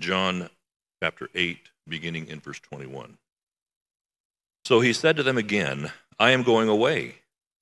[0.00, 0.48] John
[1.02, 3.18] chapter 8, beginning in verse 21.
[4.64, 7.16] So he said to them again, I am going away,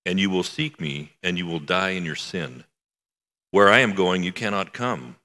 [0.06, 2.64] and you will seek me, and you will die in your sin.
[3.50, 5.16] Where I am going, you cannot come.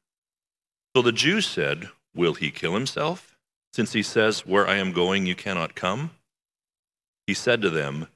[0.95, 3.37] So the Jews said, Will he kill himself,
[3.73, 6.11] since he says, Where I am going, you cannot come?
[7.27, 8.07] He said to them,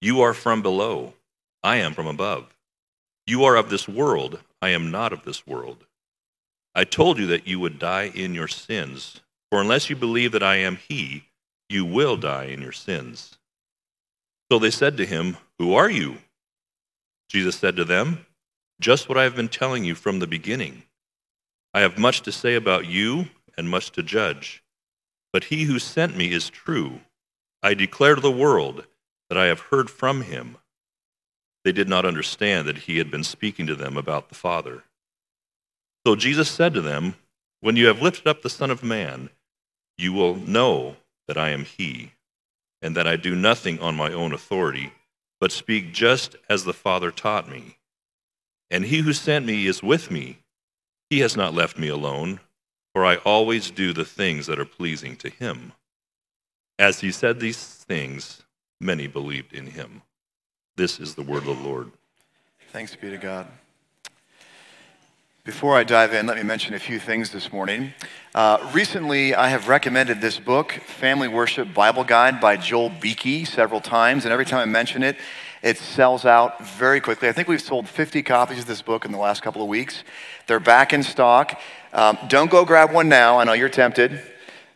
[0.00, 1.14] You are from below,
[1.62, 2.54] I am from above.
[3.26, 5.84] You are of this world, I am not of this world.
[6.78, 10.44] I told you that you would die in your sins, for unless you believe that
[10.44, 11.24] I am he,
[11.68, 13.36] you will die in your sins.
[14.48, 16.18] So they said to him, Who are you?
[17.28, 18.26] Jesus said to them,
[18.80, 20.84] Just what I have been telling you from the beginning.
[21.74, 24.62] I have much to say about you and much to judge.
[25.32, 27.00] But he who sent me is true.
[27.60, 28.86] I declare to the world
[29.28, 30.58] that I have heard from him.
[31.64, 34.84] They did not understand that he had been speaking to them about the Father.
[36.06, 37.14] So Jesus said to them,
[37.60, 39.30] When you have lifted up the Son of Man,
[39.96, 42.12] you will know that I am he,
[42.80, 44.92] and that I do nothing on my own authority,
[45.40, 47.76] but speak just as the Father taught me.
[48.70, 50.38] And he who sent me is with me.
[51.10, 52.40] He has not left me alone,
[52.94, 55.72] for I always do the things that are pleasing to him.
[56.78, 58.42] As he said these things,
[58.80, 60.02] many believed in him.
[60.76, 61.90] This is the word of the Lord.
[62.70, 63.46] Thanks be to God.
[65.48, 67.94] Before I dive in, let me mention a few things this morning.
[68.34, 73.80] Uh, recently, I have recommended this book, Family Worship Bible Guide by Joel Beeke, several
[73.80, 75.16] times, and every time I mention it,
[75.62, 77.30] it sells out very quickly.
[77.30, 80.04] I think we've sold 50 copies of this book in the last couple of weeks.
[80.46, 81.58] They're back in stock.
[81.94, 83.38] Um, don't go grab one now.
[83.38, 84.20] I know you're tempted.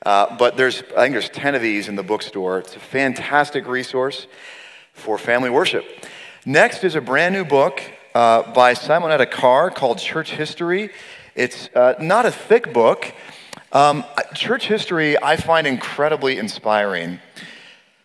[0.06, 2.61] Uh, but there's, I think there's 10 of these in the bookstore.
[2.61, 4.27] It's a fantastic resource
[4.95, 5.84] for family worship.
[6.47, 7.83] Next is a brand new book
[8.14, 10.91] uh, by Simonetta Carr called Church History.
[11.34, 13.12] It's uh, not a thick book.
[13.72, 14.04] Um,
[14.34, 17.20] church history I find incredibly inspiring.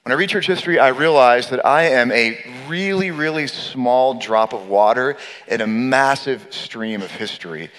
[0.03, 2.39] When I read church history, I realize that I am a
[2.69, 5.17] really, really small drop of water
[5.47, 7.69] in a massive stream of history.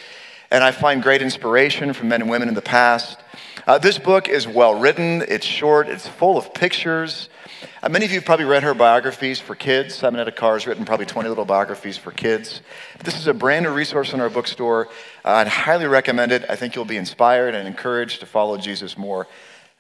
[0.51, 3.19] And I find great inspiration from men and women in the past.
[3.69, 7.29] Uh, this book is well written, it's short, it's full of pictures.
[7.83, 9.95] Uh, many of you have probably read her biographies for kids.
[9.95, 12.63] Simonetta Carr has written probably 20 little biographies for kids.
[13.05, 14.89] This is a brand new resource in our bookstore.
[15.23, 16.47] Uh, I'd highly recommend it.
[16.49, 19.27] I think you'll be inspired and encouraged to follow Jesus more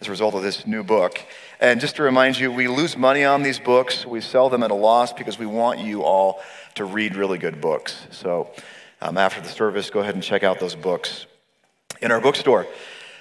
[0.03, 1.19] as a result of this new book.
[1.59, 4.05] And just to remind you, we lose money on these books.
[4.05, 6.43] We sell them at a loss because we want you all
[6.75, 8.07] to read really good books.
[8.11, 8.51] So
[9.01, 11.25] um, after the service, go ahead and check out those books
[12.03, 12.67] in our bookstore.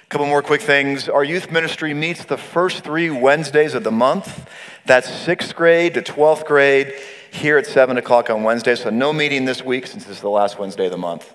[0.08, 1.06] Couple more quick things.
[1.10, 4.48] Our youth ministry meets the first three Wednesdays of the month.
[4.86, 6.94] That's sixth grade to 12th grade
[7.30, 8.74] here at 7 o'clock on Wednesday.
[8.74, 11.34] So, no meeting this week since this is the last Wednesday of the month.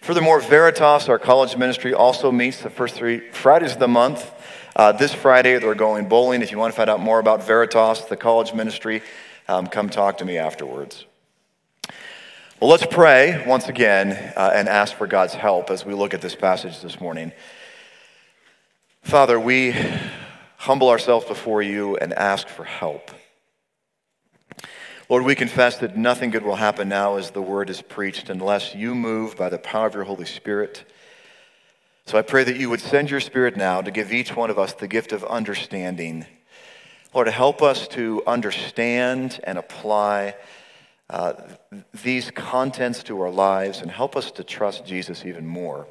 [0.00, 4.32] Furthermore, Veritas, our college ministry, also meets the first three Fridays of the month.
[4.74, 6.40] Uh, this Friday, they're going bowling.
[6.40, 9.02] If you want to find out more about Veritas, the college ministry,
[9.46, 11.04] um, come talk to me afterwards.
[12.60, 16.22] Well, let's pray once again uh, and ask for God's help as we look at
[16.22, 17.32] this passage this morning.
[19.06, 19.72] Father, we
[20.56, 23.12] humble ourselves before you and ask for help.
[25.08, 28.74] Lord, we confess that nothing good will happen now as the word is preached unless
[28.74, 30.84] you move by the power of your Holy Spirit.
[32.06, 34.58] So I pray that you would send your Spirit now to give each one of
[34.58, 36.26] us the gift of understanding.
[37.14, 40.34] Lord, help us to understand and apply
[41.10, 41.34] uh,
[42.02, 45.86] these contents to our lives and help us to trust Jesus even more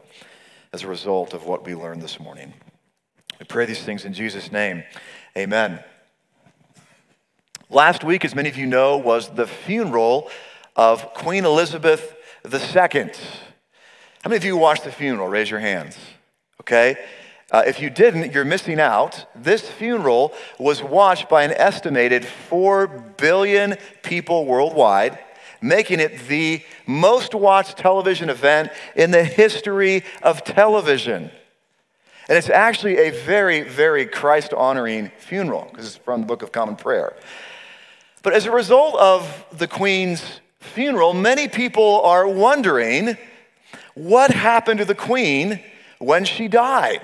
[0.74, 2.53] as a result of what we learned this morning.
[3.40, 4.84] We pray these things in Jesus' name.
[5.38, 5.84] Amen.
[7.69, 10.29] Last week, as many of you know, was the funeral
[10.75, 12.16] of Queen Elizabeth
[12.46, 13.12] II.
[14.22, 15.28] How many of you watched the funeral?
[15.28, 15.97] Raise your hands.
[16.62, 16.96] Okay?
[17.51, 19.25] Uh, if you didn't, you're missing out.
[19.35, 25.19] This funeral was watched by an estimated 4 billion people worldwide,
[25.62, 31.29] making it the most watched television event in the history of television.
[32.28, 36.52] And it's actually a very, very Christ honoring funeral because it's from the Book of
[36.52, 37.16] Common Prayer.
[38.24, 43.18] But as a result of the Queen's funeral, many people are wondering
[43.94, 45.60] what happened to the Queen
[46.00, 47.02] when she died.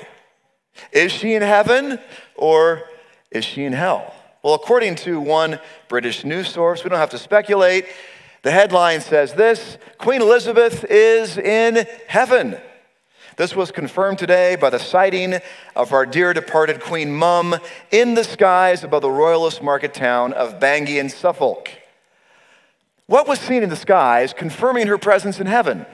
[0.91, 1.99] Is she in heaven
[2.35, 2.83] or
[3.29, 4.15] is she in hell?
[4.41, 7.85] Well, according to one British news source, we don't have to speculate.
[8.41, 12.57] The headline says this Queen Elizabeth is in heaven.
[13.37, 15.39] This was confirmed today by the sighting
[15.75, 17.55] of our dear departed Queen Mum
[17.89, 21.69] in the skies above the royalist market town of Bungay in Suffolk.
[23.05, 25.85] What was seen in the skies confirming her presence in heaven?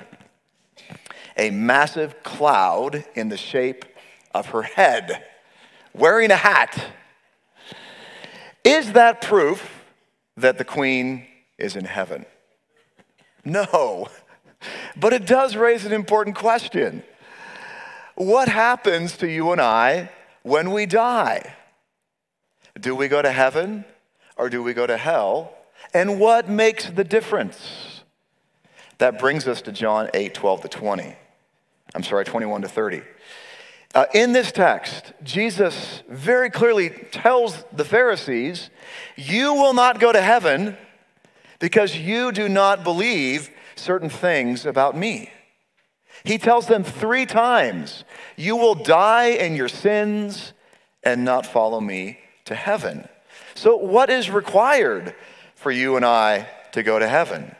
[1.37, 3.85] A massive cloud in the shape
[4.33, 5.23] of her head,
[5.93, 6.91] wearing a hat.
[8.63, 9.83] Is that proof
[10.37, 11.27] that the queen
[11.59, 12.25] is in heaven?
[13.45, 14.07] No.
[14.95, 17.03] But it does raise an important question.
[18.17, 20.09] What happens to you and I
[20.41, 21.53] when we die?
[22.79, 23.85] Do we go to heaven
[24.35, 25.53] or do we go to hell?
[25.93, 28.01] And what makes the difference?
[28.97, 31.15] That brings us to John 8, 12 to 20.
[31.93, 33.03] I'm sorry, 21 to 30.
[33.93, 38.71] Uh, in this text, Jesus very clearly tells the Pharisees,
[39.15, 40.75] You will not go to heaven
[41.59, 45.29] because you do not believe certain things about me.
[46.23, 48.03] He tells them three times,
[48.35, 50.53] You will die in your sins
[51.03, 53.07] and not follow me to heaven.
[53.55, 55.15] So, what is required
[55.55, 57.55] for you and I to go to heaven?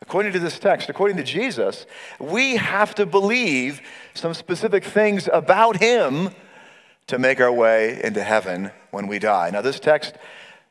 [0.00, 1.86] According to this text, according to Jesus,
[2.18, 3.80] we have to believe
[4.14, 6.30] some specific things about him
[7.06, 9.50] to make our way into heaven when we die.
[9.50, 10.14] Now, this text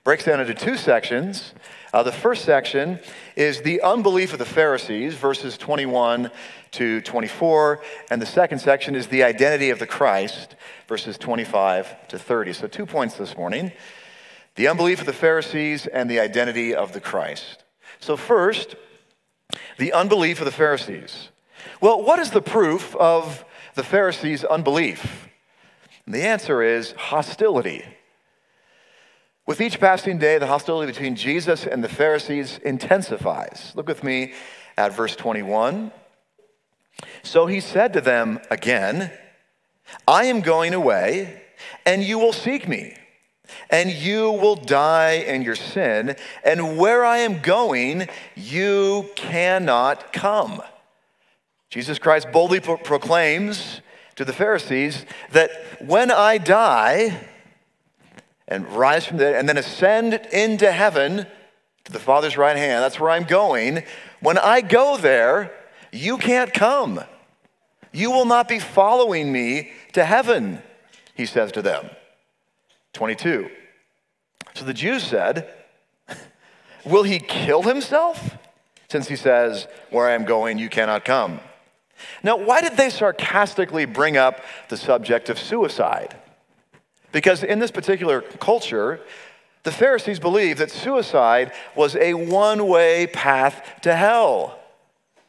[0.03, 1.53] breaks down into two sections.
[1.93, 2.99] Uh, the first section
[3.35, 6.31] is the unbelief of the Pharisees, verses 21
[6.71, 7.81] to 24.
[8.09, 10.55] And the second section is the identity of the Christ,
[10.87, 12.53] verses 25 to 30.
[12.53, 13.71] So, two points this morning
[14.55, 17.63] the unbelief of the Pharisees and the identity of the Christ.
[17.99, 18.75] So, first,
[19.77, 21.29] the unbelief of the Pharisees.
[21.79, 23.45] Well, what is the proof of
[23.75, 25.29] the Pharisees' unbelief?
[26.05, 27.85] And the answer is hostility.
[29.51, 33.73] With each passing day, the hostility between Jesus and the Pharisees intensifies.
[33.75, 34.31] Look with me
[34.77, 35.91] at verse 21.
[37.21, 39.11] So he said to them again,
[40.07, 41.41] I am going away,
[41.85, 42.95] and you will seek me
[43.69, 46.15] and you will die in your sin,
[46.45, 48.07] and where I am going,
[48.37, 50.61] you cannot come.
[51.69, 53.81] Jesus Christ boldly pro- proclaims
[54.15, 55.51] to the Pharisees that
[55.81, 57.27] when I die
[58.51, 61.25] and rise from there and then ascend into heaven
[61.85, 63.83] to the Father's right hand, that's where I'm going.
[64.19, 65.51] When I go there,
[65.91, 67.01] you can't come.
[67.93, 70.61] You will not be following me to heaven,
[71.15, 71.89] he says to them.
[72.93, 73.49] 22.
[74.53, 75.49] So the Jews said,
[76.85, 78.37] Will he kill himself?
[78.89, 81.39] Since he says, Where I am going, you cannot come.
[82.23, 86.15] Now, why did they sarcastically bring up the subject of suicide?
[87.11, 88.99] Because in this particular culture,
[89.63, 94.57] the Pharisees believed that suicide was a one way path to hell.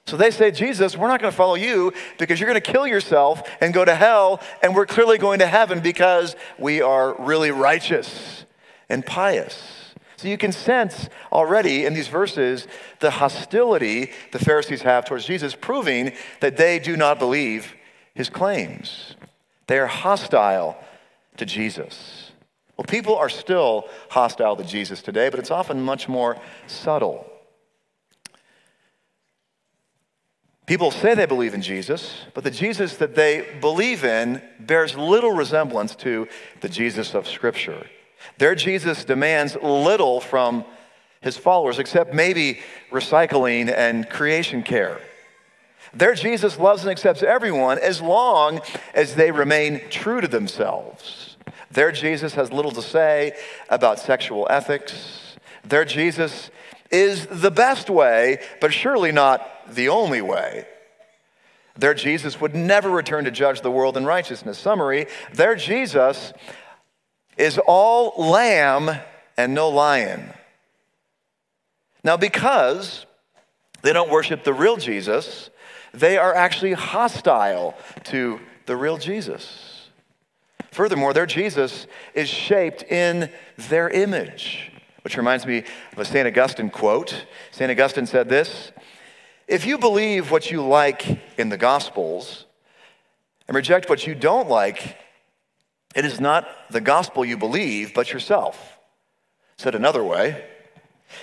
[0.06, 2.86] So they say, Jesus, we're not going to follow you because you're going to kill
[2.86, 7.50] yourself and go to hell, and we're clearly going to heaven because we are really
[7.50, 8.44] righteous
[8.88, 9.94] and pious.
[10.16, 12.66] So you can sense already in these verses
[13.00, 17.74] the hostility the Pharisees have towards Jesus, proving that they do not believe
[18.14, 19.14] his claims.
[19.66, 20.76] They are hostile
[21.36, 22.32] to Jesus.
[22.76, 27.26] Well, people are still hostile to Jesus today, but it's often much more subtle.
[30.66, 35.32] People say they believe in Jesus, but the Jesus that they believe in bears little
[35.32, 36.28] resemblance to
[36.60, 37.86] the Jesus of Scripture.
[38.38, 40.64] Their Jesus demands little from
[41.20, 45.00] his followers except maybe recycling and creation care.
[45.94, 48.60] Their Jesus loves and accepts everyone as long
[48.94, 51.21] as they remain true to themselves.
[51.72, 53.32] Their Jesus has little to say
[53.68, 55.36] about sexual ethics.
[55.64, 56.50] Their Jesus
[56.90, 60.66] is the best way, but surely not the only way.
[61.76, 64.58] Their Jesus would never return to judge the world in righteousness.
[64.58, 66.34] Summary their Jesus
[67.38, 68.90] is all lamb
[69.38, 70.34] and no lion.
[72.04, 73.06] Now, because
[73.80, 75.48] they don't worship the real Jesus,
[75.94, 77.74] they are actually hostile
[78.04, 79.71] to the real Jesus.
[80.72, 84.72] Furthermore, their Jesus is shaped in their image.
[85.02, 86.26] Which reminds me of a St.
[86.26, 87.26] Augustine quote.
[87.50, 87.70] St.
[87.70, 88.72] Augustine said this
[89.46, 92.46] If you believe what you like in the Gospels
[93.46, 94.96] and reject what you don't like,
[95.94, 98.78] it is not the gospel you believe, but yourself.
[99.58, 100.42] Said another way,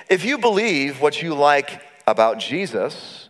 [0.10, 3.30] if you believe what you like about Jesus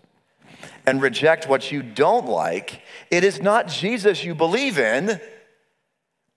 [0.86, 5.22] and reject what you don't like, it is not Jesus you believe in,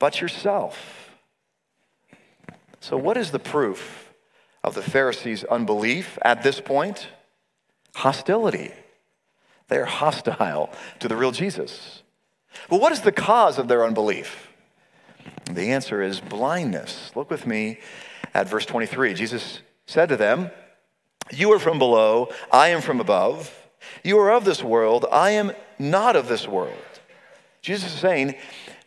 [0.03, 1.13] but yourself.
[2.81, 4.13] So, what is the proof
[4.65, 7.07] of the Pharisees' unbelief at this point?
[7.95, 8.73] Hostility.
[9.69, 12.03] They are hostile to the real Jesus.
[12.69, 14.49] Well, what is the cause of their unbelief?
[15.49, 17.13] The answer is blindness.
[17.15, 17.79] Look with me
[18.35, 19.15] at verse 23.
[19.15, 20.51] Jesus said to them,
[21.31, 23.57] You are from below, I am from above.
[24.03, 26.75] You are of this world, I am not of this world.
[27.61, 28.35] Jesus is saying,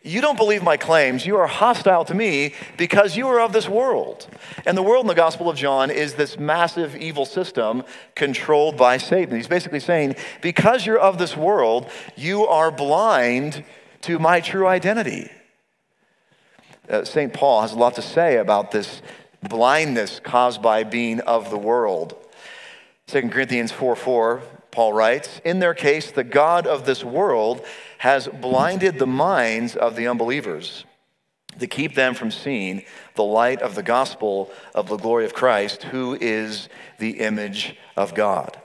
[0.06, 1.26] You don't believe my claims.
[1.26, 4.28] You are hostile to me because you are of this world.
[4.64, 7.82] And the world in the Gospel of John is this massive evil system
[8.14, 9.34] controlled by Satan.
[9.34, 13.64] He's basically saying, Because you're of this world, you are blind
[14.02, 15.28] to my true identity.
[16.88, 17.32] Uh, St.
[17.32, 19.02] Paul has a lot to say about this
[19.42, 22.14] blindness caused by being of the world.
[23.08, 24.42] 2 Corinthians 4 4,
[24.76, 27.64] Paul writes, In their case, the God of this world
[27.96, 30.84] has blinded the minds of the unbelievers
[31.58, 35.84] to keep them from seeing the light of the gospel of the glory of Christ,
[35.84, 36.68] who is
[36.98, 38.60] the image of God.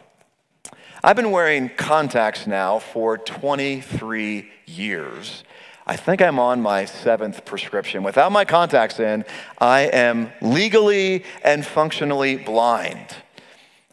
[1.01, 5.46] I've been wearing contacts now for 23 years.
[5.88, 8.03] I think I'm on my seventh prescription.
[8.03, 9.24] Without my contacts in,
[9.60, 13.15] I am legally and functionally blind.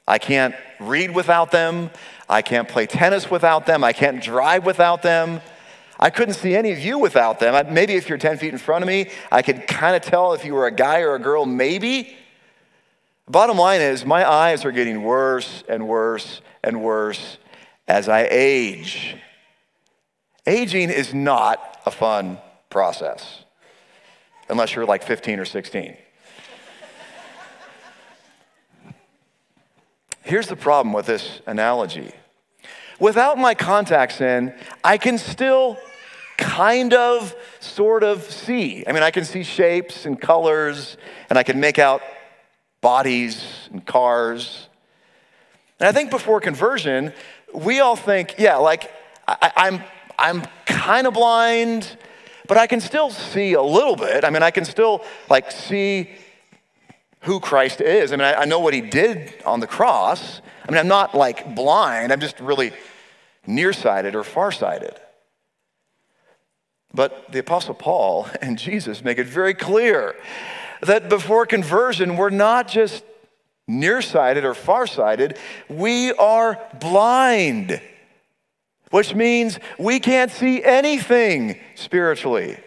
[0.08, 1.90] I can't read without them.
[2.30, 3.84] I can't play tennis without them.
[3.84, 5.42] I can't drive without them.
[6.00, 7.74] I couldn't see any of you without them.
[7.74, 10.44] Maybe if you're 10 feet in front of me, I could kind of tell if
[10.44, 12.16] you were a guy or a girl, maybe.
[13.28, 17.36] Bottom line is, my eyes are getting worse and worse and worse
[17.86, 19.16] as I age.
[20.46, 22.38] Aging is not a fun
[22.70, 23.44] process,
[24.48, 25.96] unless you're like 15 or 16.
[30.28, 32.12] Here's the problem with this analogy.
[33.00, 34.52] Without my contacts in,
[34.84, 35.78] I can still
[36.36, 38.84] kind of, sort of see.
[38.86, 40.98] I mean, I can see shapes and colors,
[41.30, 42.02] and I can make out
[42.82, 44.68] bodies and cars.
[45.80, 47.14] And I think before conversion,
[47.54, 48.92] we all think, yeah, like
[49.26, 49.82] I, I'm,
[50.18, 51.96] I'm kind of blind,
[52.46, 54.26] but I can still see a little bit.
[54.26, 56.10] I mean, I can still like see
[57.22, 58.12] who Christ is.
[58.12, 60.40] I mean, I, I know what he did on the cross.
[60.66, 62.72] I mean, I'm not like blind, I'm just really
[63.46, 64.94] nearsighted or farsighted.
[66.94, 70.16] But the Apostle Paul and Jesus make it very clear
[70.82, 73.04] that before conversion, we're not just
[73.66, 75.36] nearsighted or farsighted,
[75.68, 77.80] we are blind,
[78.90, 82.58] which means we can't see anything spiritually.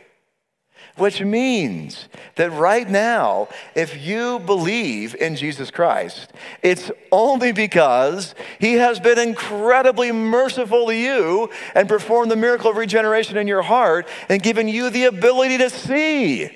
[0.98, 6.32] Which means that right now, if you believe in Jesus Christ,
[6.62, 12.78] it's only because He has been incredibly merciful to you and performed the miracle of
[12.78, 16.50] regeneration in your heart and given you the ability to see.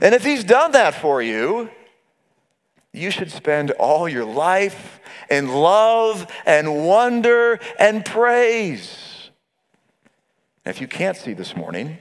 [0.00, 1.70] And if He's done that for you,
[2.92, 9.30] you should spend all your life in love and wonder and praise.
[10.64, 11.98] And if you can't see this morning,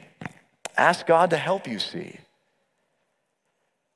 [0.80, 2.18] ask God to help you see.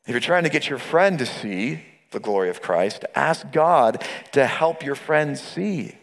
[0.06, 4.06] If you're trying to get your friend to see the glory of Christ, ask God
[4.34, 5.98] to help your friend see.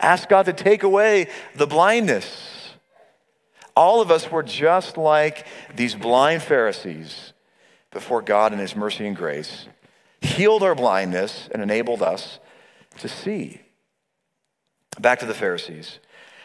[0.00, 2.74] Ask God to take away the blindness.
[3.76, 7.32] All of us were just like these blind Pharisees
[7.90, 9.66] before God in His mercy and grace
[10.20, 12.38] healed our blindness and enabled us
[12.98, 13.60] to see.
[14.98, 15.98] Back to the Pharisees.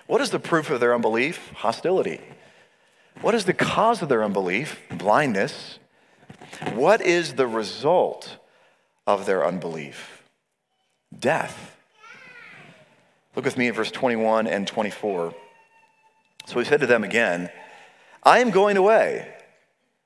[0.08, 1.52] What is the proof of their unbelief?
[1.56, 2.20] Hostility.
[3.22, 4.80] What is the cause of their unbelief?
[4.90, 5.78] Blindness.
[6.74, 8.38] What is the result
[9.06, 10.24] of their unbelief?
[11.18, 11.78] Death.
[13.36, 15.36] Look with me at verse 21 and 24.
[16.48, 17.52] So he said to them again,
[18.24, 19.32] I am going away.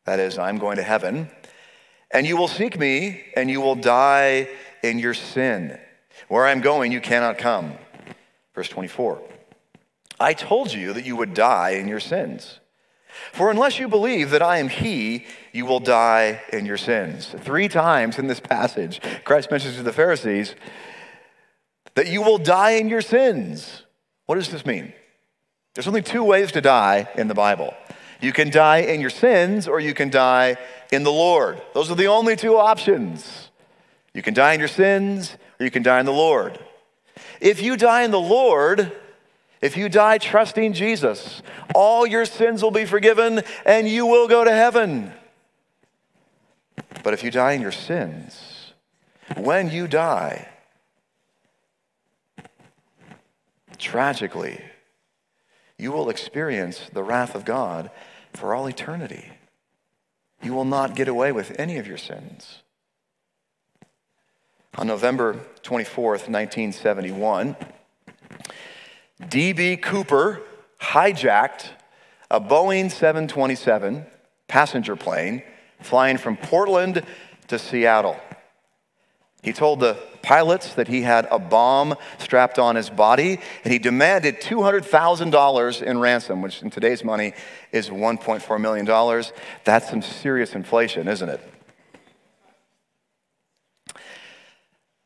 [0.03, 1.29] That is, I'm going to heaven.
[2.11, 4.49] And you will seek me, and you will die
[4.83, 5.79] in your sin.
[6.27, 7.73] Where I'm going, you cannot come.
[8.53, 9.21] Verse 24.
[10.19, 12.59] I told you that you would die in your sins.
[13.31, 17.33] For unless you believe that I am He, you will die in your sins.
[17.39, 20.55] Three times in this passage, Christ mentions to the Pharisees
[21.95, 23.83] that you will die in your sins.
[24.25, 24.93] What does this mean?
[25.73, 27.73] There's only two ways to die in the Bible
[28.21, 30.57] you can die in your sins, or you can die
[30.91, 31.61] in the Lord.
[31.73, 33.49] Those are the only two options.
[34.13, 36.59] You can die in your sins, or you can die in the Lord.
[37.41, 38.91] If you die in the Lord,
[39.65, 41.41] if you die trusting Jesus,
[41.73, 45.11] all your sins will be forgiven and you will go to heaven.
[47.03, 48.73] But if you die in your sins,
[49.35, 50.47] when you die,
[53.79, 54.61] tragically,
[55.79, 57.89] you will experience the wrath of God
[58.33, 59.31] for all eternity.
[60.43, 62.61] You will not get away with any of your sins.
[64.77, 67.55] On November 24th, 1971,
[69.29, 69.77] D.B.
[69.77, 70.41] Cooper
[70.79, 71.69] hijacked
[72.29, 74.05] a Boeing 727
[74.47, 75.43] passenger plane
[75.81, 77.03] flying from Portland
[77.47, 78.19] to Seattle.
[79.41, 83.77] He told the pilots that he had a bomb strapped on his body, and he
[83.77, 87.33] demanded $200,000 in ransom, which in today's money
[87.71, 89.23] is $1.4 million.
[89.63, 91.51] That's some serious inflation, isn't it?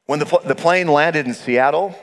[0.05, 1.93] When the, the plane landed in Seattle,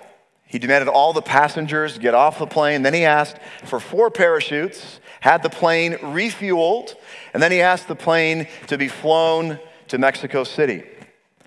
[0.46, 2.82] he demanded all the passengers get off the plane.
[2.82, 6.94] Then he asked for four parachutes, had the plane refueled,
[7.34, 10.84] and then he asked the plane to be flown to Mexico City.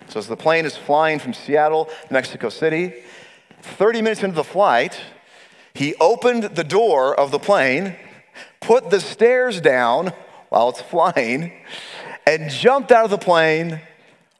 [0.09, 3.03] So as the plane is flying from Seattle to Mexico City,
[3.61, 4.99] 30 minutes into the flight,
[5.73, 7.95] he opened the door of the plane,
[8.59, 10.11] put the stairs down
[10.49, 11.53] while it's flying,
[12.25, 13.79] and jumped out of the plane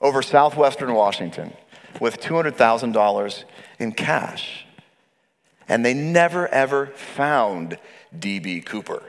[0.02, 1.54] over southwestern Washington
[2.00, 3.44] with $200,000
[3.80, 4.66] in cash.
[5.68, 7.78] And they never ever found
[8.18, 8.62] D.B.
[8.62, 9.04] Cooper.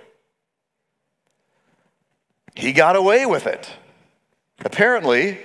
[2.55, 3.71] He got away with it.
[4.65, 5.39] Apparently,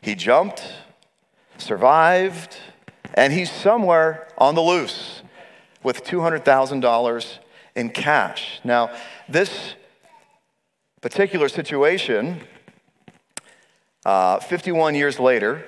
[0.00, 0.62] he jumped,
[1.58, 2.56] survived,
[3.14, 5.22] and he's somewhere on the loose
[5.82, 7.38] with $200,000
[7.74, 8.60] in cash.
[8.62, 8.90] Now,
[9.28, 9.74] this
[11.00, 12.40] particular situation,
[14.04, 15.64] uh, 51 years later,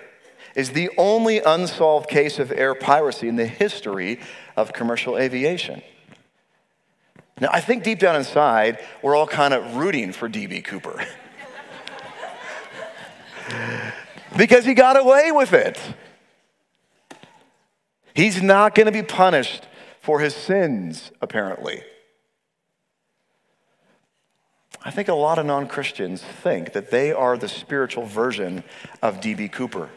[0.55, 4.21] is the only unsolved case of air piracy in the history
[4.57, 5.83] of commercial aviation.
[7.41, 10.63] Now, I think deep down inside, we're all kind of rooting for D.B.
[10.63, 11.05] Cooper.
[14.37, 15.81] because he got away with it.
[18.15, 19.69] He's not going to be punished
[20.01, 21.83] for his sins, apparently.
[24.85, 28.65] I think a lot of non Christians think that they are the spiritual version
[29.03, 29.49] of D.B.
[29.49, 29.91] Cooper.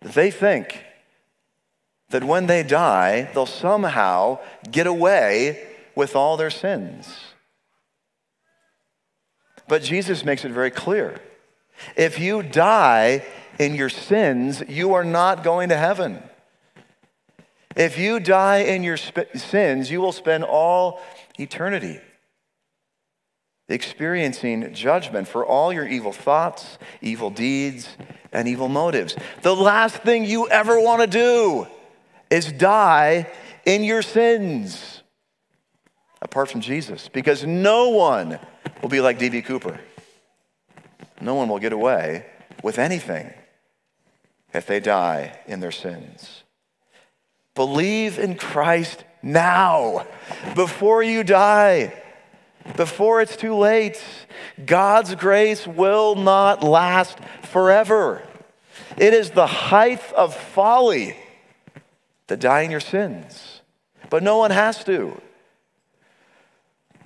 [0.00, 0.84] They think
[2.10, 4.40] that when they die, they'll somehow
[4.70, 7.18] get away with all their sins.
[9.68, 11.20] But Jesus makes it very clear
[11.96, 13.24] if you die
[13.58, 16.22] in your sins, you are not going to heaven.
[17.76, 21.00] If you die in your sp- sins, you will spend all
[21.38, 22.00] eternity
[23.68, 27.96] experiencing judgment for all your evil thoughts, evil deeds,
[28.32, 29.16] and evil motives.
[29.42, 31.66] The last thing you ever want to do
[32.30, 33.30] is die
[33.66, 35.02] in your sins
[36.22, 38.38] apart from Jesus, because no one
[38.82, 39.42] will be like D.B.
[39.42, 39.80] Cooper.
[41.20, 42.26] No one will get away
[42.62, 43.32] with anything
[44.52, 46.44] if they die in their sins.
[47.54, 50.06] Believe in Christ now,
[50.54, 51.92] before you die,
[52.76, 54.02] before it's too late.
[54.64, 58.22] God's grace will not last forever.
[58.96, 61.16] It is the height of folly
[62.28, 63.60] to die in your sins,
[64.08, 65.20] but no one has to.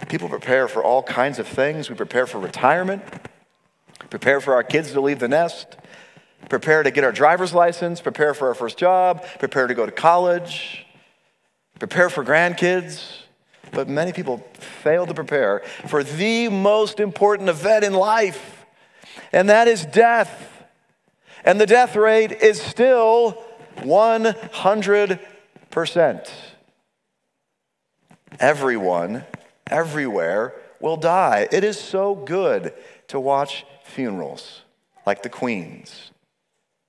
[0.08, 1.88] People prepare for all kinds of things.
[1.88, 3.02] We prepare for retirement
[4.10, 5.76] prepare for our kids to leave the nest,
[6.48, 9.90] prepare to get our driver's license, prepare for our first job, prepare to go to
[9.90, 10.86] college,
[11.80, 13.23] prepare for grandkids.
[13.74, 14.38] But many people
[14.82, 18.64] fail to prepare for the most important event in life,
[19.32, 20.50] and that is death.
[21.44, 23.44] And the death rate is still
[23.78, 26.30] 100%.
[28.40, 29.24] Everyone,
[29.66, 31.48] everywhere will die.
[31.50, 32.72] It is so good
[33.08, 34.62] to watch funerals
[35.06, 36.10] like the Queen's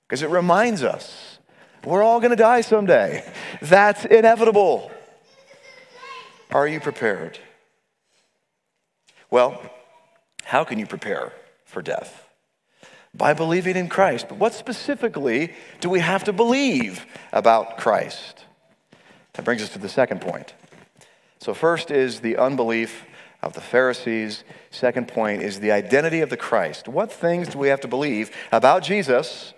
[0.08, 1.38] because it reminds us
[1.84, 3.22] we're all going to die someday.
[3.62, 4.90] That's inevitable.
[6.52, 7.38] Are you prepared?
[9.30, 9.60] Well,
[10.44, 11.32] how can you prepare
[11.64, 12.28] for death?
[13.12, 14.28] By believing in Christ.
[14.28, 18.44] But what specifically do we have to believe about Christ?
[19.32, 20.54] That brings us to the second point.
[21.38, 23.04] So, first is the unbelief
[23.42, 24.44] of the Pharisees.
[24.70, 26.88] Second point is the identity of the Christ.
[26.88, 29.52] What things do we have to believe about Jesus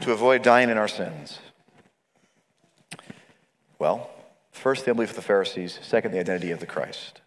[0.00, 1.38] to avoid dying in our sins?
[3.78, 4.10] Well,
[4.60, 5.78] first, the unbelief of the Pharisees.
[5.82, 7.20] Second, the identity of the Christ.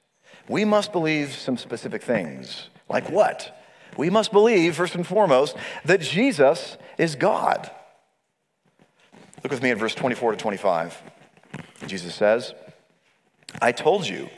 [0.47, 2.69] We must believe some specific things.
[2.89, 3.59] Like what?
[3.97, 7.69] We must believe, first and foremost, that Jesus is God.
[9.43, 11.01] Look with me at verse 24 to 25.
[11.87, 12.53] Jesus says,
[13.61, 14.29] I told you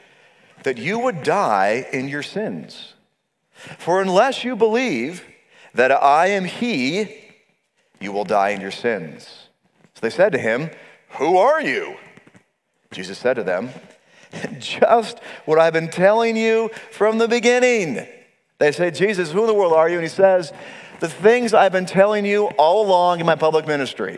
[0.64, 2.94] that you would die in your sins.
[3.78, 5.24] For unless you believe
[5.74, 7.24] that I am He,
[8.00, 9.48] you will die in your sins.
[9.94, 10.70] So they said to him,
[11.12, 11.96] Who are you?
[12.96, 13.72] Jesus said to them,
[14.58, 18.08] Just what I've been telling you from the beginning.
[18.58, 19.96] They say, Jesus, who in the world are you?
[19.96, 20.54] And he says,
[21.02, 24.18] The things I've been telling you all along in my public ministry.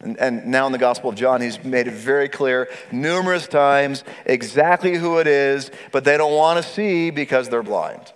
[0.00, 4.02] And, and, now in the Gospel of John, he's made it very clear numerous times
[4.24, 8.12] exactly who it is, but they don't want to see because they're blind.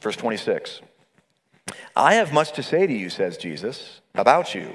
[0.00, 0.80] Verse 26
[1.94, 4.74] I have much to say to you, says Jesus, about you,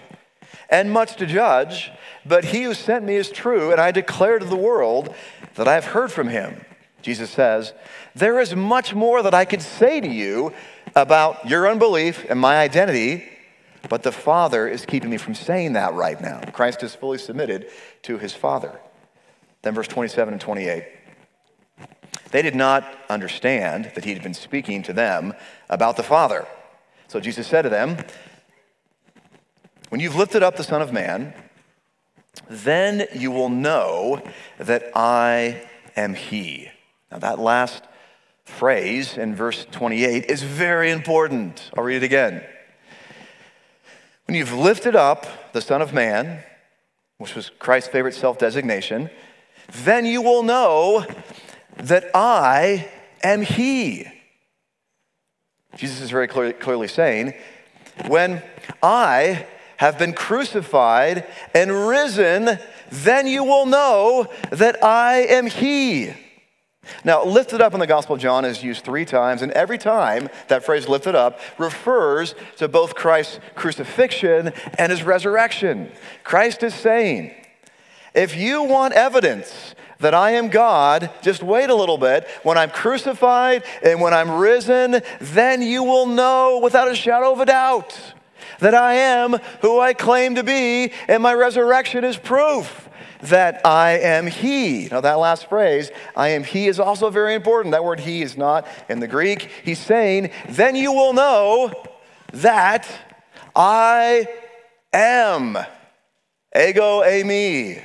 [0.70, 1.92] and much to judge,
[2.26, 5.14] but he who sent me is true, and I declare to the world
[5.56, 6.66] that I have heard from him.
[7.02, 7.74] Jesus says,
[8.16, 10.54] There is much more that I could say to you
[10.96, 13.28] about your unbelief and my identity,
[13.90, 16.42] but the Father is keeping me from saying that right now.
[16.54, 17.68] Christ is fully submitted
[18.04, 18.80] to his Father.
[19.64, 20.86] Then, verse 27 and 28.
[22.32, 25.34] They did not understand that he had been speaking to them
[25.70, 26.48] about the Father.
[27.08, 27.98] So Jesus said to them,
[29.92, 31.34] When you've lifted up the Son of Man,
[32.50, 34.22] then you will know
[34.58, 36.70] that I am he.
[37.12, 37.84] Now, that last
[38.46, 41.70] phrase in verse 28 is very important.
[41.76, 42.42] I'll read it again.
[44.28, 46.42] When you've lifted up the Son of Man,
[47.18, 49.10] which was Christ's favorite self designation,
[49.84, 51.06] then you will know
[51.76, 52.90] that I
[53.22, 54.08] am He.
[55.76, 57.34] Jesus is very clear, clearly saying,
[58.08, 58.42] When
[58.82, 59.48] I
[59.82, 62.60] have been crucified and risen,
[62.92, 66.14] then you will know that I am He.
[67.04, 70.30] Now, lifted up in the Gospel of John is used three times, and every time
[70.50, 75.92] that phrase lifted up refers to both Christ's crucifixion and his resurrection.
[76.24, 77.34] Christ is saying,
[78.14, 82.28] if you want evidence that I am God, just wait a little bit.
[82.44, 87.40] When I'm crucified and when I'm risen, then you will know without a shadow of
[87.40, 88.00] a doubt
[88.62, 92.90] that I am who I claim to be, and my resurrection is proof
[93.22, 94.88] that I am He.
[94.88, 97.74] Now, that last phrase, I am He, is also very important.
[97.74, 99.50] That word He is not in the Greek.
[99.64, 101.72] He's saying, then you will know
[102.34, 102.88] that
[103.56, 104.28] I
[104.94, 105.58] am.
[106.56, 107.82] Ego eimi.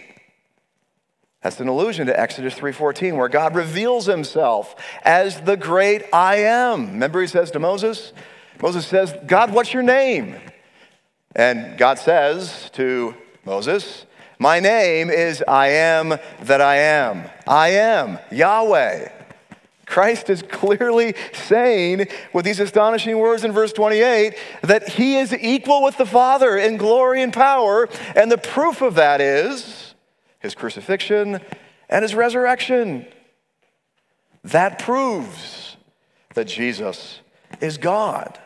[1.43, 6.87] That's an allusion to Exodus 3:14 where God reveals himself as the great I am.
[6.89, 8.13] Remember he says to Moses,
[8.61, 10.35] Moses says, "God, what's your name?"
[11.37, 14.07] And God says to Moses,
[14.39, 17.31] "My name is I am that I am.
[17.47, 19.11] I am Yahweh."
[19.85, 25.83] Christ is clearly saying with these astonishing words in verse 28 that he is equal
[25.85, 29.95] with the Father in glory and power, and the proof of that is
[30.41, 31.41] his crucifixion,
[31.89, 33.07] and his resurrection.
[34.43, 35.77] That proves
[36.35, 37.21] that Jesus
[37.61, 38.39] is God.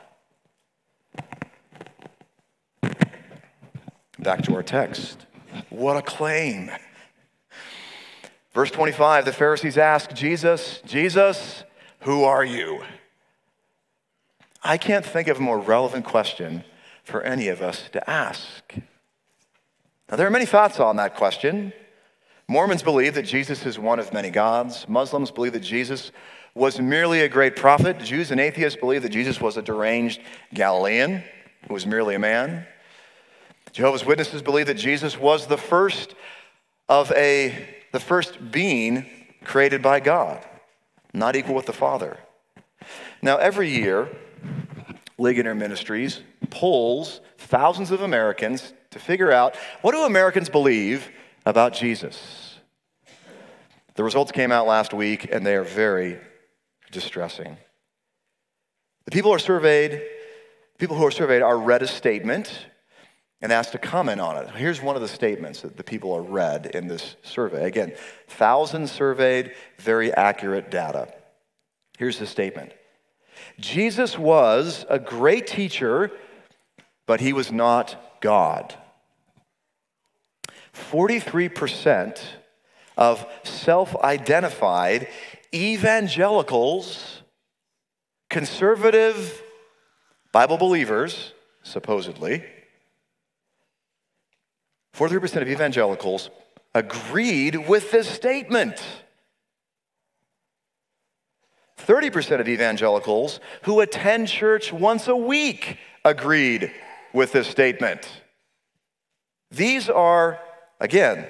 [4.22, 5.24] Back to our text.
[5.70, 6.70] What a claim.
[8.52, 11.64] Verse 25 the Pharisees ask Jesus, Jesus,
[12.00, 12.82] who are you?
[14.62, 16.64] I can't think of a more relevant question
[17.02, 18.74] for any of us to ask.
[20.10, 21.72] Now, there are many thoughts on that question.
[22.46, 24.86] Mormons believe that Jesus is one of many gods.
[24.86, 26.12] Muslims believe that Jesus
[26.54, 27.98] was merely a great prophet.
[28.00, 30.20] Jews and atheists believe that Jesus was a deranged
[30.52, 31.22] Galilean
[31.66, 32.66] who was merely a man.
[33.72, 36.14] Jehovah's Witnesses believe that Jesus was the first
[36.88, 39.06] of a the first being
[39.44, 40.44] created by God,
[41.12, 42.18] not equal with the Father.
[43.22, 44.08] Now, every year,
[45.18, 51.10] Ligonier Ministries polls thousands of Americans to figure out what do Americans believe
[51.46, 52.58] about Jesus.
[53.94, 56.18] The results came out last week, and they are very
[56.90, 57.56] distressing.
[59.04, 60.02] The people are surveyed,
[60.78, 62.66] people who are surveyed are read a statement
[63.42, 64.50] and asked to comment on it.
[64.50, 67.66] Here's one of the statements that the people are read in this survey.
[67.66, 67.94] Again,
[68.28, 71.12] thousands surveyed, very accurate data.
[71.98, 72.72] Here's the statement
[73.58, 76.10] Jesus was a great teacher,
[77.06, 78.74] but he was not God.
[80.74, 82.20] 43%
[82.96, 85.08] of self identified
[85.54, 87.22] evangelicals,
[88.28, 89.42] conservative
[90.32, 92.44] Bible believers, supposedly,
[95.00, 96.28] 43% of evangelicals
[96.74, 98.80] agreed with this statement.
[101.78, 106.70] 30% of evangelicals who attend church once a week agreed
[107.14, 108.06] with this statement.
[109.50, 110.38] These are
[110.80, 111.26] Again,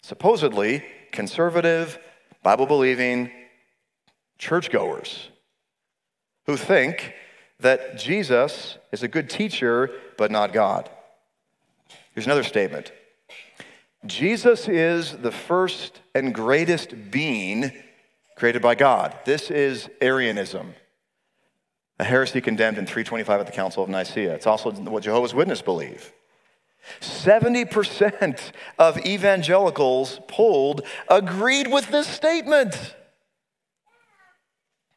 [0.00, 1.98] supposedly conservative,
[2.42, 3.30] Bible believing
[4.38, 5.28] churchgoers
[6.46, 7.12] who think
[7.60, 10.88] that Jesus is a good teacher, but not God.
[12.14, 12.92] Here's another statement
[14.06, 17.72] Jesus is the first and greatest being
[18.36, 19.18] created by God.
[19.24, 20.74] This is Arianism,
[21.98, 24.34] a heresy condemned in 325 at the Council of Nicaea.
[24.34, 26.12] It's also what Jehovah's Witnesses believe.
[27.00, 32.94] 70% of evangelicals polled agreed with this statement.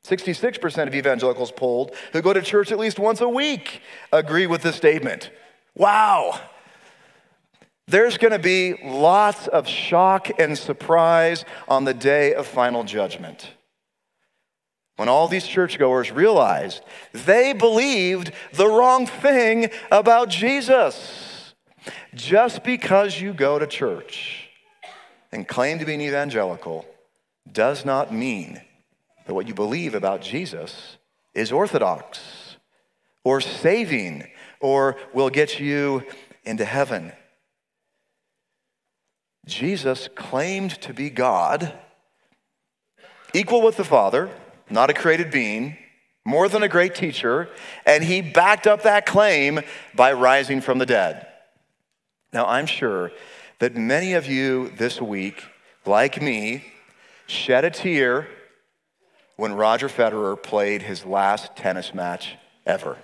[0.06, 4.62] 66% of evangelicals polled who go to church at least once a week agree with
[4.62, 5.32] this statement.
[5.76, 6.40] Wow.
[7.92, 13.52] There's going to be lots of shock and surprise on the day of final judgment.
[14.96, 21.54] When all these churchgoers realized they believed the wrong thing about Jesus.
[22.16, 24.48] Just because you go to church
[25.34, 26.86] and claim to be an evangelical
[27.52, 28.62] does not mean
[29.26, 30.96] that what you believe about Jesus
[31.34, 32.56] is orthodox
[33.26, 34.30] or saving
[34.62, 36.04] or will get you
[36.46, 37.12] into heaven.
[39.46, 41.74] Jesus claimed to be God,
[43.34, 44.30] equal with the Father,
[44.70, 45.78] not a created being,
[46.24, 47.50] more than a great teacher,
[47.86, 49.62] and he backed up that claim
[49.96, 51.26] by rising from the dead.
[52.32, 53.12] Now, I'm sure
[53.60, 55.44] that many of you this week,
[55.86, 56.66] like me,
[57.26, 58.28] shed a tear
[59.36, 62.98] when Roger Federer played his last tennis match ever.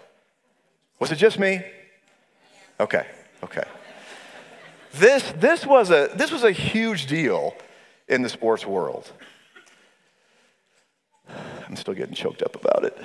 [0.99, 1.61] Was it just me?
[2.79, 3.07] Okay,
[3.43, 3.63] okay.
[4.99, 7.53] This, this, was a, this was a huge deal
[8.07, 9.11] in the sports world.
[11.67, 12.97] I'm still getting choked up about it.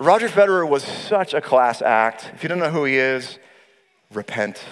[0.00, 2.30] Roger Federer was such a class act.
[2.34, 3.38] If you don't know who he is,
[4.12, 4.62] repent.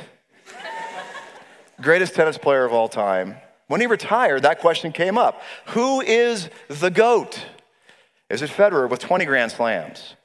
[1.81, 3.37] Greatest tennis player of all time.
[3.69, 7.45] When he retired, that question came up Who is the GOAT?
[8.29, 10.17] Is it Federer with 20 Grand Slams?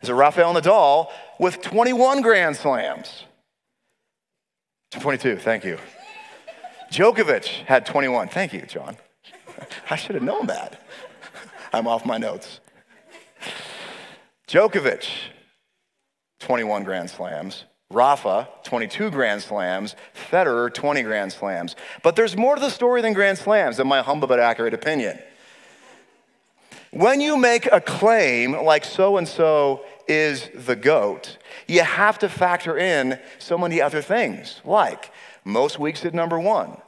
[0.00, 3.24] Is it Rafael Nadal with 21 Grand Slams?
[5.00, 5.78] 22, thank you.
[6.90, 8.28] Djokovic had 21.
[8.28, 8.96] Thank you, John.
[9.90, 10.82] I should have known that.
[11.72, 12.60] I'm off my notes.
[14.46, 15.08] Djokovic,
[16.40, 17.64] 21 Grand Slams.
[17.90, 19.96] Rafa, 22 Grand Slams.
[20.30, 21.76] Federer, 20 Grand Slams.
[22.02, 25.18] But there's more to the story than Grand Slams, in my humble but accurate opinion.
[26.90, 32.28] When you make a claim like so and so is the GOAT, you have to
[32.28, 35.10] factor in so many other things, like
[35.44, 36.80] most weeks at number one,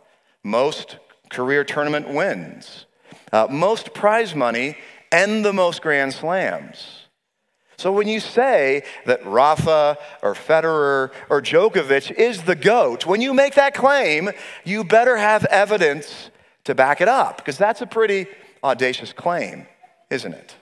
[0.42, 0.98] most
[1.31, 2.87] career tournament wins,
[3.33, 4.77] uh, most prize money,
[5.11, 7.07] and the most Grand Slams.
[7.77, 13.35] So when you say that Rafa or Federer or Djokovic is the GOAT, when you
[13.35, 14.31] make that claim,
[14.64, 16.31] you better have evidence
[16.64, 18.27] to back it up, because that's a pretty
[18.62, 19.66] audacious claim,
[20.09, 20.55] isn't it?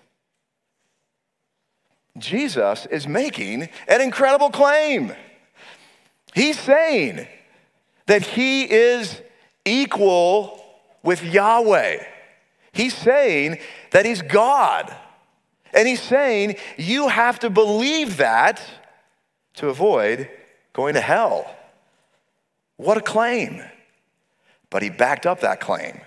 [2.18, 5.12] Jesus is making an incredible claim.
[6.34, 7.26] He's saying
[8.06, 9.20] that he is
[9.64, 10.62] equal
[11.02, 12.04] with Yahweh.
[12.72, 13.58] He's saying
[13.90, 14.94] that he's God.
[15.74, 18.62] And he's saying you have to believe that
[19.54, 20.28] to avoid
[20.72, 21.54] going to hell.
[22.76, 23.62] What a claim.
[24.70, 26.00] But he backed up that claim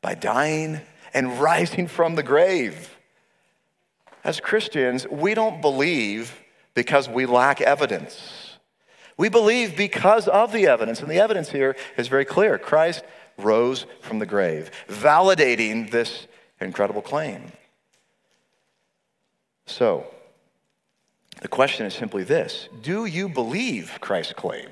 [0.00, 0.80] by dying
[1.14, 2.96] and rising from the grave.
[4.24, 6.40] As Christians, we don't believe
[6.74, 8.58] because we lack evidence.
[9.16, 12.58] We believe because of the evidence, and the evidence here is very clear.
[12.58, 13.04] Christ
[13.36, 16.26] rose from the grave, validating this
[16.60, 17.52] incredible claim.
[19.66, 20.06] So,
[21.40, 24.68] the question is simply this Do you believe Christ's claim?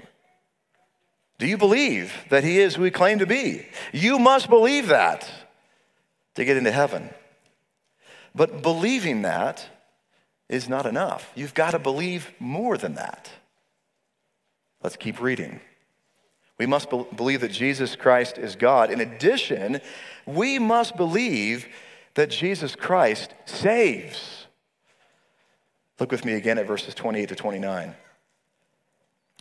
[1.38, 3.66] Do you believe that he is who he claimed to be?
[3.92, 5.28] You must believe that
[6.34, 7.10] to get into heaven.
[8.34, 9.66] But believing that
[10.48, 11.30] is not enough.
[11.34, 13.30] You've got to believe more than that.
[14.82, 15.60] Let's keep reading.
[16.58, 18.90] We must be- believe that Jesus Christ is God.
[18.90, 19.80] In addition,
[20.26, 21.66] we must believe
[22.14, 24.46] that Jesus Christ saves.
[25.98, 27.94] Look with me again at verses 28 to 29.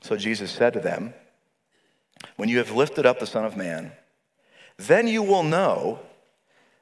[0.02, 1.14] So Jesus said to them,
[2.36, 3.92] When you have lifted up the Son of Man,
[4.78, 6.00] then you will know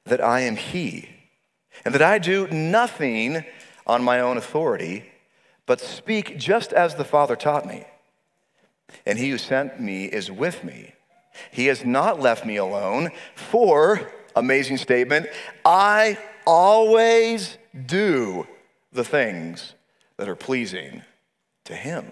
[0.06, 1.10] that I am He,
[1.86, 3.46] and that I do nothing
[3.86, 5.12] on my own authority,
[5.66, 7.86] but speak just as the Father taught me
[9.06, 10.94] and he who sent me is with me.
[11.52, 15.28] He has not left me alone, for, amazing statement,
[15.66, 18.48] I always do
[18.92, 19.74] the things
[20.18, 21.04] that are pleasing
[21.66, 22.12] to him.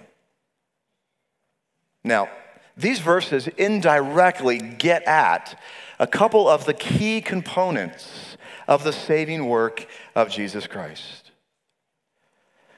[2.04, 2.30] Now,
[2.78, 5.60] these verses indirectly get at
[5.98, 8.25] a couple of the key components
[8.68, 11.32] of the saving work of Jesus Christ.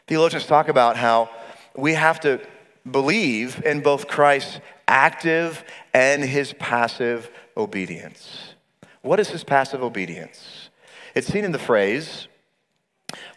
[0.07, 1.29] Theologians talk about how
[1.75, 2.41] we have to
[2.89, 8.53] believe in both Christ's active and his passive obedience.
[9.01, 10.69] What is his passive obedience?
[11.13, 12.27] It's seen in the phrase,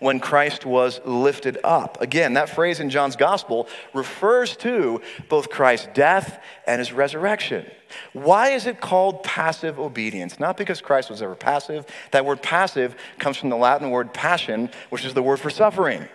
[0.01, 2.01] when Christ was lifted up.
[2.01, 7.71] Again, that phrase in John's gospel refers to both Christ's death and his resurrection.
[8.13, 10.41] Why is it called passive obedience?
[10.41, 11.87] Not because Christ was ever passive.
[12.11, 16.09] That word passive comes from the Latin word passion, which is the word for suffering.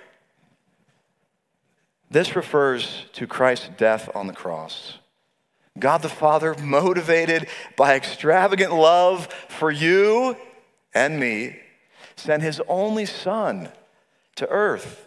[2.09, 4.99] This refers to Christ's death on the cross.
[5.77, 10.37] God the Father, motivated by extravagant love for you
[10.93, 11.59] and me,
[12.15, 13.69] sent his only Son
[14.35, 15.05] to earth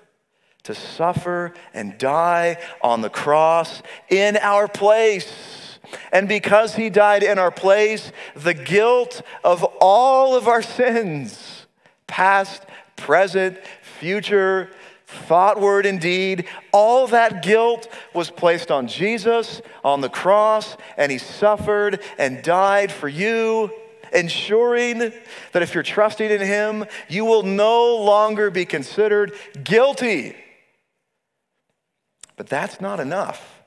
[0.68, 5.78] to suffer and die on the cross in our place.
[6.12, 11.66] And because he died in our place, the guilt of all of our sins,
[12.06, 12.64] past,
[12.96, 13.56] present,
[13.98, 14.70] future,
[15.06, 21.10] thought, word, and deed, all that guilt was placed on Jesus on the cross, and
[21.10, 23.70] he suffered and died for you,
[24.12, 24.98] ensuring
[25.52, 30.36] that if you're trusting in him, you will no longer be considered guilty.
[32.36, 33.62] But that's not enough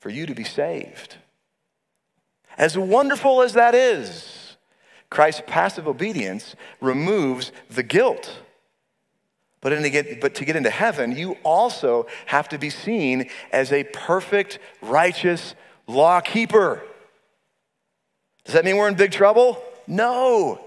[0.00, 1.16] for you to be saved.
[2.56, 4.56] As wonderful as that is,
[5.10, 8.42] Christ's passive obedience removes the guilt.
[9.60, 13.72] But, to get, but to get into heaven, you also have to be seen as
[13.72, 15.54] a perfect, righteous
[15.86, 16.82] law keeper.
[18.48, 19.62] Does that mean we're in big trouble?
[19.86, 20.58] No.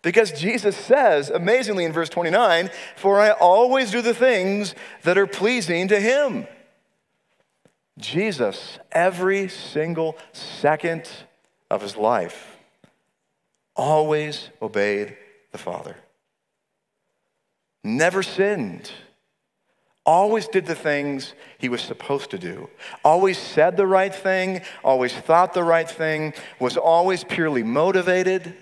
[0.00, 5.26] Because Jesus says, amazingly in verse 29, For I always do the things that are
[5.26, 6.46] pleasing to him.
[7.98, 11.06] Jesus, every single second
[11.70, 12.56] of his life,
[13.76, 15.16] always obeyed
[15.52, 15.96] the Father
[17.96, 18.90] never sinned,
[20.08, 22.70] always did the things he was supposed to do,
[23.04, 28.54] always said the right thing, always thought the right thing, was always purely motivated.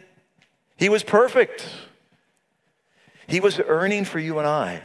[0.76, 1.64] He was perfect.
[3.28, 4.82] He was earning for you and I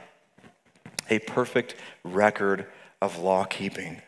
[1.09, 2.67] a perfect record
[3.01, 3.99] of law keeping.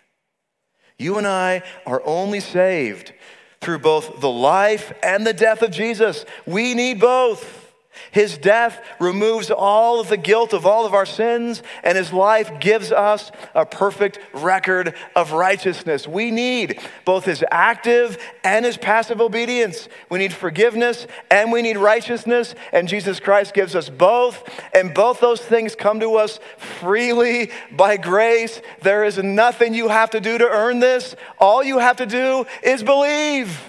[1.00, 3.14] You and I are only saved
[3.62, 6.24] through both the life and the death of Jesus.
[6.46, 7.63] We need both.
[8.12, 12.60] His death removes all of the guilt of all of our sins, and his life
[12.60, 16.08] gives us a perfect record of righteousness.
[16.08, 19.88] We need both his active and his passive obedience.
[20.10, 25.20] We need forgiveness and we need righteousness, and Jesus Christ gives us both, and both
[25.20, 28.62] those things come to us freely by grace.
[28.82, 32.46] There is nothing you have to do to earn this, all you have to do
[32.64, 33.60] is believe.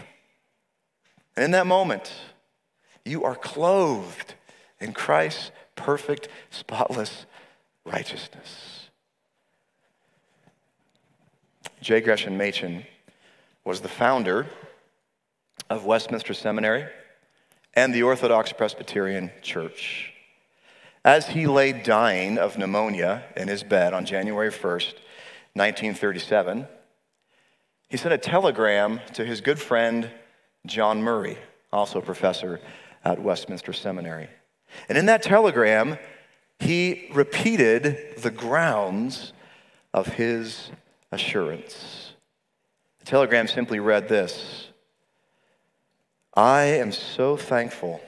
[1.37, 2.13] In that moment,
[3.05, 4.35] you are clothed
[4.81, 7.27] in Christ's perfect, spotless
[7.85, 8.89] righteousness.
[11.81, 12.01] J.
[12.01, 12.87] Gresham Machen
[13.65, 14.47] was the founder
[15.69, 16.87] of Westminster Seminary
[17.75, 20.13] and the Orthodox Presbyterian Church.
[21.05, 24.95] As he lay dying of pneumonia in his bed on January 1st,
[25.53, 26.67] 1937,
[27.89, 30.11] he sent a telegram to his good friend
[30.67, 31.37] John Murray,
[31.71, 32.61] also professor
[33.05, 34.29] at Westminster Seminary.
[34.89, 35.99] And in that telegram,
[36.59, 39.33] he repeated the grounds
[39.93, 40.71] of his
[41.13, 42.13] assurance.
[43.01, 44.69] The telegram simply read this
[46.35, 48.01] I am so thankful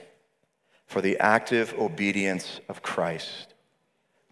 [0.85, 3.53] for the active obedience of Christ.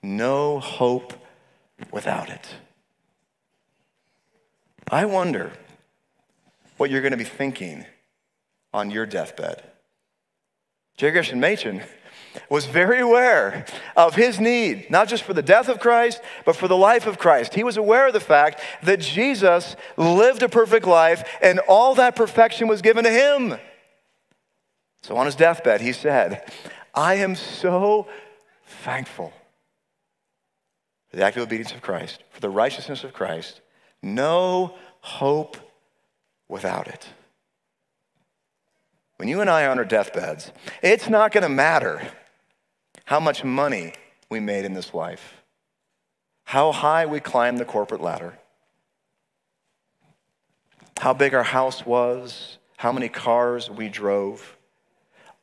[0.01, 1.13] No hope
[1.91, 2.47] without it.
[4.89, 5.51] I wonder
[6.78, 7.86] what you're going to be thinking
[8.73, 9.63] on your deathbed.
[10.98, 11.12] J.
[11.12, 11.82] Gresham Machen
[12.50, 16.68] was very aware of his need, not just for the death of Christ, but for
[16.68, 17.54] the life of Christ.
[17.54, 22.16] He was aware of the fact that Jesus lived a perfect life and all that
[22.16, 23.58] perfection was given to him.
[25.02, 26.52] So on his deathbed, he said,
[26.94, 28.08] I am so
[28.66, 29.34] thankful
[31.10, 33.62] for the active obedience of Christ, for the righteousness of Christ.
[34.02, 35.58] No hope
[36.48, 37.08] without it.
[39.17, 40.51] When you and I are on our deathbeds,
[40.82, 42.01] it's not going to matter
[43.06, 43.93] how much money
[44.30, 45.41] we made in this life,
[46.43, 48.38] how high we climbed the corporate ladder,
[50.97, 54.58] how big our house was, how many cars we drove.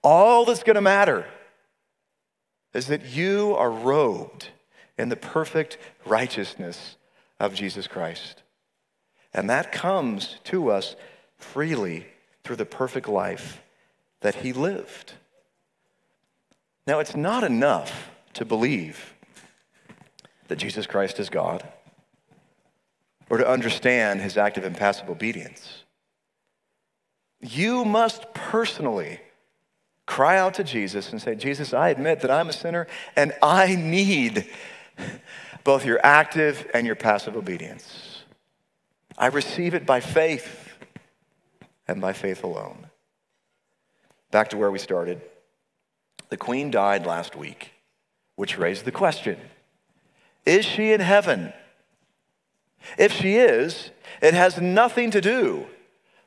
[0.02, 1.26] All that's going to matter
[2.74, 4.48] is that you are robed
[4.98, 6.96] in the perfect righteousness
[7.38, 8.42] of Jesus Christ.
[9.32, 10.96] And that comes to us
[11.38, 12.06] freely
[12.44, 13.62] through the perfect life
[14.20, 15.14] that he lived.
[16.86, 19.14] Now, it's not enough to believe
[20.48, 21.66] that Jesus Christ is God
[23.30, 25.84] or to understand his active and passive obedience.
[27.40, 29.20] You must personally
[30.06, 32.86] cry out to Jesus and say, Jesus, I admit that I'm a sinner
[33.16, 34.50] and I need
[35.64, 38.22] both your active and your passive obedience.
[39.16, 40.71] I receive it by faith
[41.86, 42.90] and by faith alone.
[44.30, 45.20] Back to where we started.
[46.30, 47.72] The queen died last week,
[48.36, 49.36] which raised the question
[50.46, 51.52] Is she in heaven?
[52.98, 55.66] If she is, it has nothing to do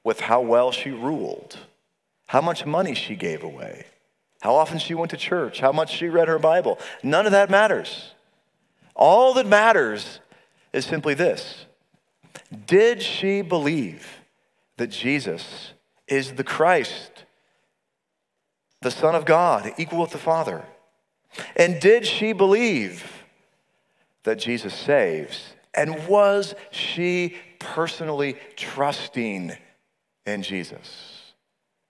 [0.03, 1.57] with how well she ruled,
[2.27, 3.85] how much money she gave away,
[4.41, 6.79] how often she went to church, how much she read her Bible.
[7.03, 8.13] None of that matters.
[8.95, 10.19] All that matters
[10.71, 11.65] is simply this
[12.67, 14.14] Did she believe
[14.77, 15.73] that Jesus
[16.07, 17.25] is the Christ,
[18.81, 20.65] the Son of God, equal with the Father?
[21.55, 23.23] And did she believe
[24.23, 25.53] that Jesus saves?
[25.73, 29.53] And was she personally trusting
[30.25, 31.33] in Jesus?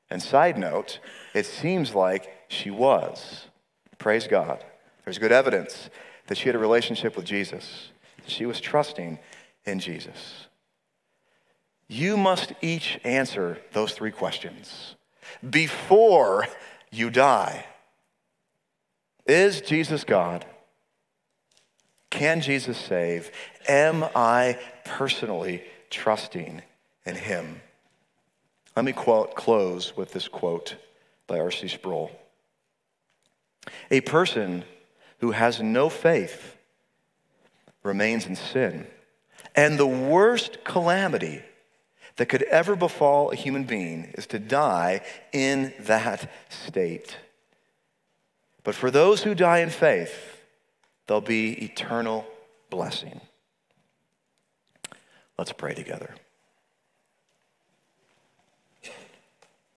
[0.09, 0.99] And side note,
[1.33, 3.47] it seems like she was.
[3.97, 4.63] Praise God.
[5.03, 5.89] There's good evidence
[6.27, 7.89] that she had a relationship with Jesus.
[8.25, 9.19] She was trusting
[9.65, 10.47] in Jesus.
[11.87, 14.95] You must each answer those three questions
[15.47, 16.47] before
[16.91, 17.65] you die.
[19.25, 20.45] Is Jesus God?
[22.09, 23.31] Can Jesus save?
[23.67, 26.61] Am I personally trusting
[27.05, 27.61] in him?
[28.75, 30.75] Let me quote, close with this quote
[31.27, 31.67] by R.C.
[31.67, 32.11] Sproul.
[33.91, 34.63] A person
[35.19, 36.55] who has no faith
[37.83, 38.87] remains in sin.
[39.55, 41.41] And the worst calamity
[42.17, 45.01] that could ever befall a human being is to die
[45.33, 47.17] in that state.
[48.63, 50.41] But for those who die in faith,
[51.07, 52.25] there'll be eternal
[52.69, 53.21] blessing.
[55.37, 56.15] Let's pray together.